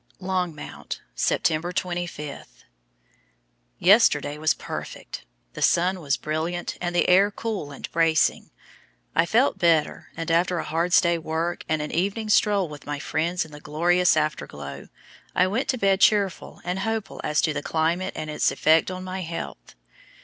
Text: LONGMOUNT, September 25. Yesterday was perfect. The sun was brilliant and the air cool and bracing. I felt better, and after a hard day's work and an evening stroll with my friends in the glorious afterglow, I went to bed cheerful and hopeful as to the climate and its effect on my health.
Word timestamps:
LONGMOUNT, 0.19 0.99
September 1.13 1.71
25. 1.71 2.47
Yesterday 3.77 4.39
was 4.39 4.55
perfect. 4.55 5.25
The 5.53 5.61
sun 5.61 5.99
was 5.99 6.17
brilliant 6.17 6.75
and 6.81 6.95
the 6.95 7.07
air 7.07 7.29
cool 7.29 7.71
and 7.71 7.87
bracing. 7.91 8.49
I 9.15 9.27
felt 9.27 9.59
better, 9.59 10.07
and 10.17 10.31
after 10.31 10.57
a 10.57 10.63
hard 10.63 10.93
day's 10.93 11.19
work 11.19 11.63
and 11.69 11.83
an 11.83 11.91
evening 11.91 12.29
stroll 12.29 12.67
with 12.67 12.87
my 12.87 12.97
friends 12.97 13.45
in 13.45 13.51
the 13.51 13.59
glorious 13.61 14.17
afterglow, 14.17 14.87
I 15.35 15.45
went 15.45 15.67
to 15.67 15.77
bed 15.77 16.01
cheerful 16.01 16.61
and 16.63 16.79
hopeful 16.79 17.21
as 17.23 17.39
to 17.41 17.53
the 17.53 17.61
climate 17.61 18.13
and 18.15 18.27
its 18.27 18.49
effect 18.49 18.89
on 18.89 19.03
my 19.03 19.21
health. 19.21 19.75